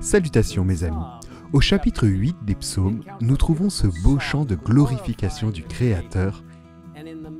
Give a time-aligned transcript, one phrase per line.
[0.00, 0.96] Salutations mes amis.
[1.52, 6.42] Au chapitre 8 des psaumes, nous trouvons ce beau chant de glorification du Créateur,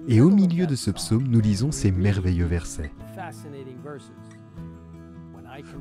[0.09, 2.93] et au milieu de ce psaume, nous lisons ces merveilleux versets.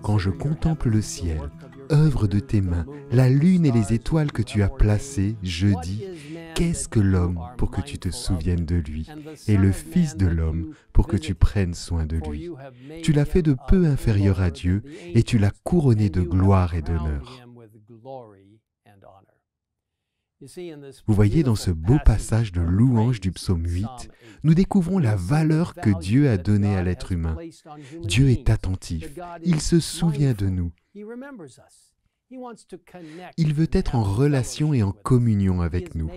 [0.04, 1.52] Quand je contemple le ciel,
[1.92, 6.06] œuvre de tes mains, la lune et les étoiles que tu as placées, je dis,
[6.58, 9.08] qu'est-ce que l'homme pour que tu te souviennes de lui,
[9.48, 12.50] et le Fils de l'homme pour que tu prennes soin de lui?
[13.04, 14.82] Tu l'as fait de peu inférieur à Dieu,
[15.14, 17.48] et tu l'as couronné de gloire et d'honneur.
[21.08, 23.86] Vous voyez, dans ce beau passage de louange du psaume 8,
[24.44, 27.38] nous découvrons la valeur que Dieu a donnée à l'être humain.
[28.04, 29.12] Dieu est attentif,
[29.44, 30.72] il se souvient de nous.
[33.38, 36.10] Il veut être en relation et en communion avec nous.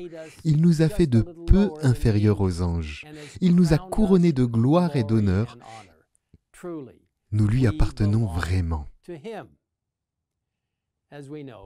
[0.44, 3.06] Il nous a fait de peu inférieurs aux anges.
[3.40, 5.56] Il nous a couronnés de gloire et d'honneur.
[7.32, 8.88] Nous lui appartenons vraiment.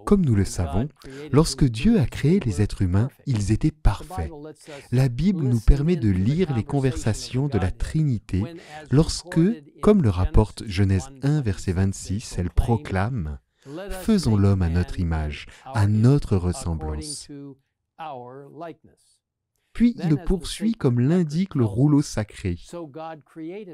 [0.06, 0.88] Comme nous le savons,
[1.30, 4.30] lorsque Dieu a créé les êtres humains, ils étaient parfaits.
[4.90, 8.42] La Bible nous permet de lire les conversations de la Trinité
[8.90, 9.40] lorsque,
[9.82, 13.38] comme le rapporte Genèse 1, verset 26, elle proclame⁇
[14.02, 17.28] Faisons l'homme à notre image, à notre ressemblance⁇
[19.74, 22.56] puis il poursuit comme l'indique le rouleau sacré.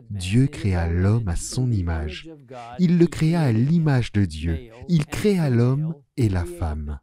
[0.09, 2.31] Dieu créa l'homme à son image.
[2.79, 4.71] Il le créa à l'image de Dieu.
[4.89, 7.01] Il créa l'homme et la femme.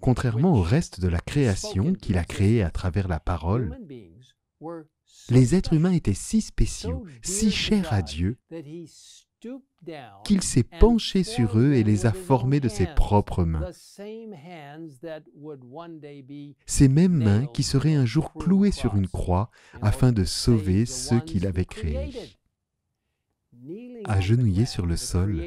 [0.00, 3.78] Contrairement au reste de la création qu'il a créée à travers la parole,
[5.28, 8.38] les êtres humains étaient si spéciaux, si chers à Dieu,
[10.24, 13.68] qu'il s'est penché sur eux et les a formés de ses propres mains.
[16.66, 21.20] Ces mêmes mains qui seraient un jour clouées sur une croix afin de sauver ceux
[21.20, 22.36] qu'il avait créés.
[24.04, 25.40] Agenouillé sur le sol,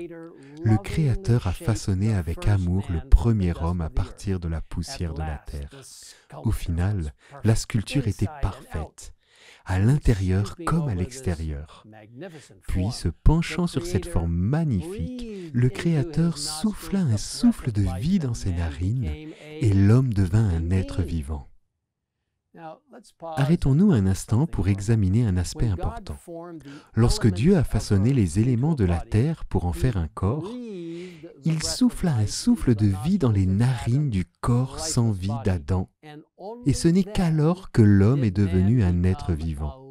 [0.64, 5.20] le Créateur a façonné avec amour le premier homme à partir de la poussière de
[5.20, 5.70] la terre.
[6.44, 9.15] Au final, la sculpture était parfaite
[9.66, 11.86] à l'intérieur comme à l'extérieur.
[12.68, 18.34] Puis, se penchant sur cette forme magnifique, le Créateur souffla un souffle de vie dans
[18.34, 19.10] ses narines
[19.62, 21.50] et l'homme devint un être vivant.
[23.22, 26.18] Arrêtons-nous un instant pour examiner un aspect important.
[26.94, 30.52] Lorsque Dieu a façonné les éléments de la terre pour en faire un corps,
[31.44, 35.90] il souffla un souffle de vie dans les narines du corps sans vie d'Adam,
[36.66, 39.82] et ce n'est qu'alors que l'homme est devenu un être vivant.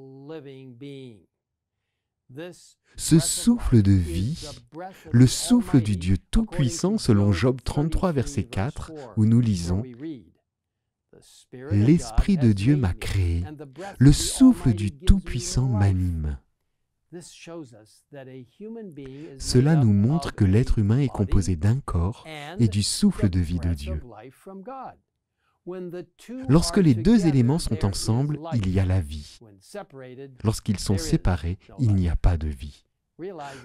[2.97, 4.49] Ce souffle de vie,
[5.13, 9.83] le souffle du Dieu Tout-Puissant selon Job 33, verset 4, où nous lisons
[11.53, 13.45] L'Esprit de Dieu m'a créé,
[13.99, 16.39] le souffle du Tout-Puissant m'anime.
[19.39, 22.25] Cela nous montre que l'être humain est composé d'un corps
[22.59, 24.01] et du souffle de vie de Dieu.
[26.49, 29.39] Lorsque les deux éléments sont ensemble, il y a la vie.
[30.43, 32.85] Lorsqu'ils sont séparés, il n'y a pas de vie.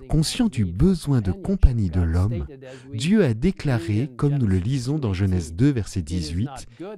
[0.09, 2.45] Conscient du besoin de compagnie de l'homme,
[2.93, 6.49] Dieu a déclaré, comme nous le lisons dans Genèse 2, verset 18,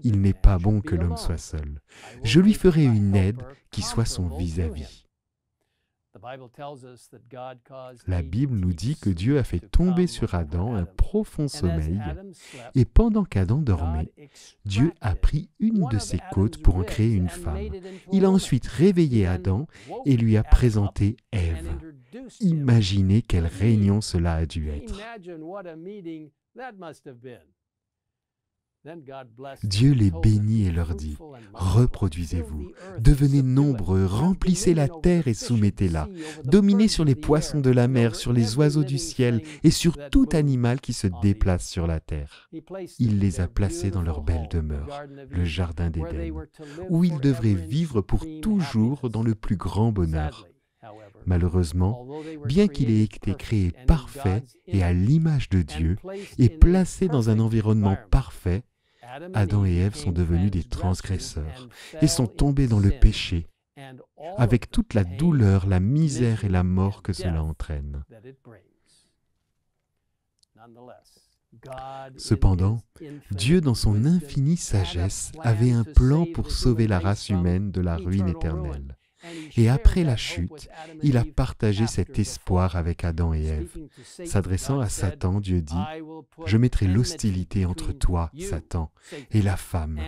[0.04, 1.80] Il n'est pas bon que l'homme soit seul.
[2.24, 3.42] Je lui ferai une aide
[3.72, 4.84] qui soit son vis-à-vis.
[4.84, 5.06] -vis.
[8.08, 12.02] La Bible nous dit que Dieu a fait tomber sur Adam un profond sommeil,
[12.76, 14.12] et pendant qu'Adam dormait,
[14.66, 17.70] Dieu a pris une de ses côtes pour en créer une femme.
[18.12, 19.68] Il a ensuite réveillé Adam
[20.06, 21.41] et lui a présenté Ève.
[22.40, 25.00] Imaginez quelle réunion cela a dû être.
[29.64, 31.16] Dieu les bénit et leur dit,
[31.54, 36.08] Reproduisez-vous, devenez nombreux, remplissez la terre et soumettez-la,
[36.46, 40.30] dominez sur les poissons de la mer, sur les oiseaux du ciel et sur tout
[40.34, 42.50] animal qui se déplace sur la terre.
[42.98, 46.34] Il les a placés dans leur belle demeure, le Jardin d'Éden,
[46.90, 50.48] où ils devraient vivre pour toujours dans le plus grand bonheur.
[51.26, 52.08] Malheureusement,
[52.46, 55.98] bien qu'il ait été créé parfait et à l'image de Dieu
[56.38, 58.64] et placé dans un environnement parfait,
[59.34, 61.68] Adam et Ève sont devenus des transgresseurs
[62.02, 63.48] et sont tombés dans le péché,
[64.38, 68.04] avec toute la douleur, la misère et la mort que cela entraîne.
[72.18, 72.82] Cependant,
[73.32, 77.98] Dieu, dans son infinie sagesse, avait un plan pour sauver la race humaine de la
[77.98, 78.98] ruine éternelle.
[79.58, 80.70] Et après la chute,
[81.04, 83.78] il a partagé cet espoir avec Adam et Ève.
[84.26, 85.74] S'adressant à Satan, Dieu dit,
[86.46, 88.92] Je mettrai l'hostilité entre toi, Satan,
[89.32, 90.00] et la femme,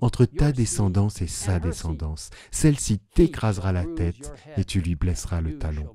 [0.00, 2.30] entre ta descendance et sa descendance.
[2.50, 5.94] Celle-ci t'écrasera la tête et tu lui blesseras le talon.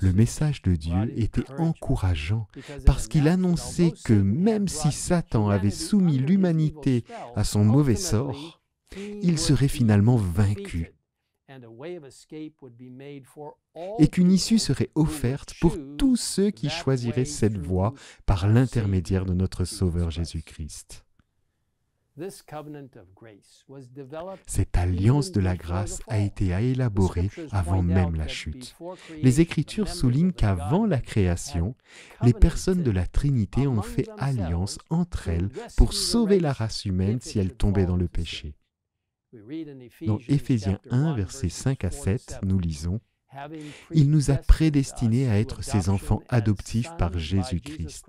[0.00, 2.48] Le message de Dieu était encourageant
[2.86, 7.04] parce qu'il annonçait que même si Satan avait soumis l'humanité
[7.36, 8.63] à son mauvais sort,
[8.96, 10.92] il serait finalement vaincu
[13.98, 17.94] et qu'une issue serait offerte pour tous ceux qui choisiraient cette voie
[18.26, 21.04] par l'intermédiaire de notre Sauveur Jésus-Christ.
[24.46, 28.76] Cette alliance de la grâce a été élaborée avant même la chute.
[29.20, 31.74] Les Écritures soulignent qu'avant la création,
[32.22, 37.20] les personnes de la Trinité ont fait alliance entre elles pour sauver la race humaine
[37.20, 38.54] si elle tombait dans le péché.
[40.06, 43.00] Dans Éphésiens 1, versets 5 à 7, nous lisons
[43.90, 48.06] Il nous a prédestinés à être ses enfants adoptifs par Jésus-Christ.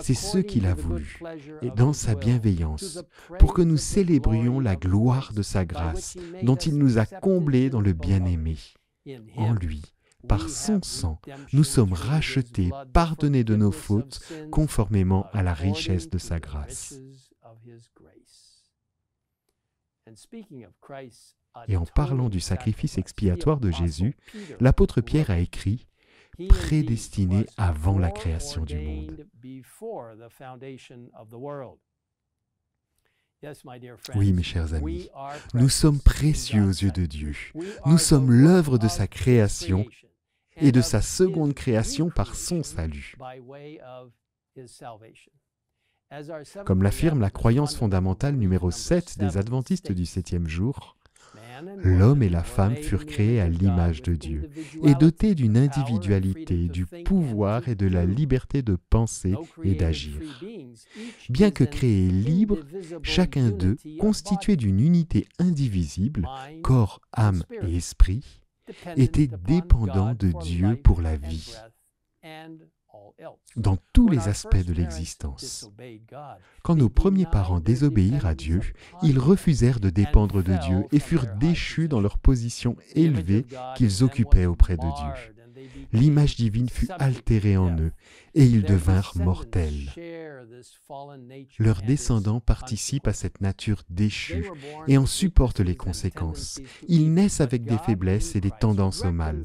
[0.00, 1.18] C'est ce qu'il a voulu,
[1.62, 3.02] et dans sa bienveillance,
[3.38, 7.80] pour que nous célébrions la gloire de sa grâce, dont il nous a comblés dans
[7.80, 8.56] le bien-aimé.
[9.36, 9.82] En lui,
[10.26, 11.20] par son sang,
[11.54, 14.20] nous sommes rachetés, pardonnés de nos fautes,
[14.50, 17.00] conformément à la richesse de sa grâce.
[21.66, 24.16] Et en parlant du sacrifice expiatoire de Jésus,
[24.60, 25.86] l'apôtre Pierre a écrit
[26.48, 29.26] prédestiné avant la création du monde.
[34.14, 35.08] Oui, mes chers amis,
[35.54, 37.34] nous sommes précieux aux yeux de Dieu.
[37.86, 39.86] Nous sommes l'œuvre de sa création
[40.56, 43.14] et de sa seconde création par son salut.
[46.64, 50.96] Comme l'affirme la croyance fondamentale numéro 7 des adventistes du septième jour,
[51.82, 54.50] L'homme et la femme furent créés à l'image de Dieu
[54.84, 59.34] et dotés d'une individualité, du pouvoir et de la liberté de penser
[59.64, 60.20] et d'agir.
[61.28, 62.58] Bien que créés libres,
[63.02, 66.28] chacun d'eux, constitué d'une unité indivisible,
[66.62, 68.40] corps, âme et esprit,
[68.96, 71.56] était dépendant de Dieu pour la vie
[73.56, 75.70] dans tous les aspects de l'existence.
[76.62, 78.60] Quand nos premiers parents désobéirent à Dieu,
[79.02, 83.46] ils refusèrent de dépendre de Dieu et furent déchus dans leur position élevée
[83.76, 85.34] qu'ils occupaient auprès de Dieu
[85.92, 87.92] l'image divine fut altérée en eux,
[88.34, 89.90] et ils devinrent mortels.
[91.58, 94.46] Leurs descendants participent à cette nature déchue
[94.86, 96.60] et en supportent les conséquences.
[96.88, 99.44] Ils naissent avec des faiblesses et des tendances au mal.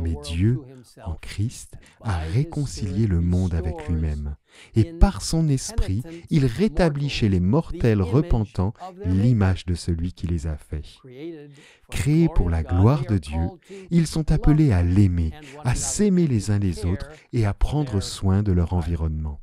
[0.00, 0.60] Mais Dieu,
[1.04, 4.36] en Christ, a réconcilié le monde avec lui-même.
[4.74, 8.72] Et par son esprit, il rétablit chez les mortels repentants
[9.04, 10.86] l'image de celui qui les a faits.
[11.90, 13.48] Créés pour la gloire de Dieu,
[13.90, 15.32] ils sont appelés à l'aimer,
[15.64, 19.40] à s'aimer les uns les autres et à prendre soin de leur environnement.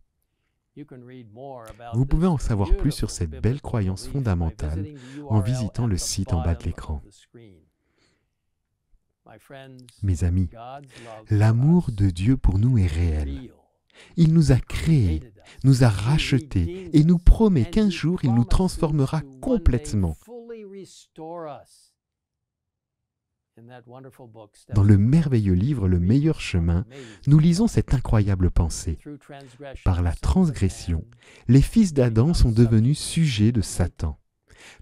[1.94, 4.96] Vous pouvez en savoir plus sur cette belle croyance fondamentale
[5.28, 7.02] en visitant le site en bas de l'écran.
[10.02, 10.50] Mes amis,
[11.30, 13.52] l'amour de Dieu pour nous est réel.
[14.18, 15.22] Il nous a créés,
[15.64, 20.18] nous a rachetés et nous promet qu'un jour il nous transformera complètement.
[24.74, 26.86] Dans le merveilleux livre Le meilleur chemin,
[27.28, 28.98] nous lisons cette incroyable pensée.
[29.86, 31.06] Par la transgression,
[31.48, 34.18] les fils d'Adam sont devenus sujets de Satan.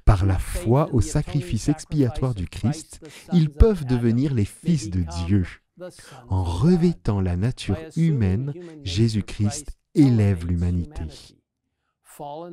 [0.06, 3.02] Par la foi au sacrifice expiatoire du Christ,
[3.34, 5.46] ils peuvent devenir les fils de Dieu.
[6.30, 11.04] En revêtant la nature humaine, Jésus-Christ élève l'humanité.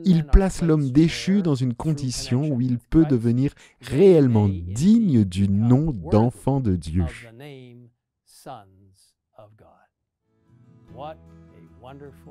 [0.04, 5.92] Il place l'homme déchu dans une condition où il peut devenir réellement digne du nom
[5.92, 7.04] d'enfant de Dieu.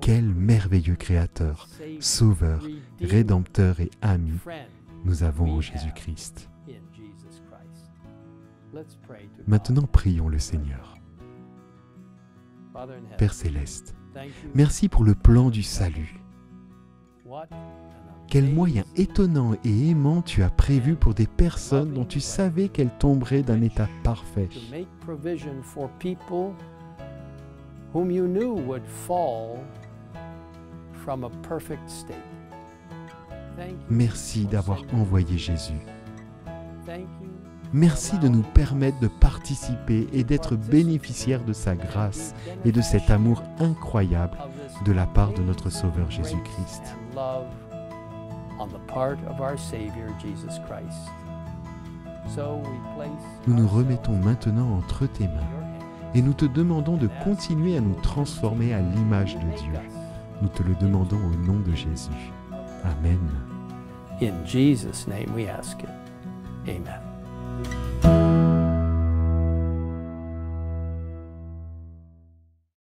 [0.02, 1.68] Quel merveilleux Créateur,
[2.00, 2.66] Sauveur,
[3.02, 4.40] Rédempteur et ami.
[5.06, 6.50] nous avons en Jésus-Christ.
[9.48, 10.96] Maintenant prions le Seigneur.
[13.18, 13.96] Père céleste,
[14.54, 16.17] merci pour le plan du salut
[18.28, 22.92] quel moyen étonnant et aimant tu as prévu pour des personnes dont tu savais qu'elles
[23.00, 24.50] tomberaient d'un état parfait.
[33.90, 35.80] Merci d'avoir envoyé Jésus.
[37.78, 42.34] Merci de nous permettre de participer et d'être bénéficiaires de sa grâce
[42.66, 44.36] et de cet amour incroyable
[44.84, 46.82] de la part de notre Sauveur Jésus-Christ.
[53.46, 55.54] Nous nous remettons maintenant entre tes mains
[56.16, 59.80] et nous te demandons de continuer à nous transformer à l'image de Dieu.
[60.42, 62.32] Nous te le demandons au nom de Jésus.
[62.84, 63.20] Amen.
[64.20, 65.30] Name.
[66.68, 67.07] Amen.